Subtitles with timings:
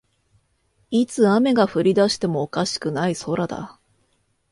[0.89, 3.79] いつ雨が降りだしてもおかしくない空だ